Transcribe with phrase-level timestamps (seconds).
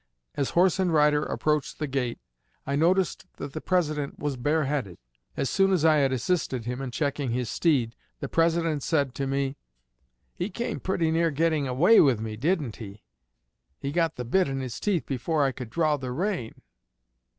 [0.33, 2.17] As horse and rider approached the gate,
[2.65, 4.97] I noticed that the President was bareheaded.
[5.37, 9.27] As soon as I had assisted him in checking his steed, the President said to
[9.27, 9.57] me:
[10.33, 13.03] 'He came pretty near getting away with me, didn't he?
[13.77, 16.55] He got the bit in his teeth before I could draw the rein.'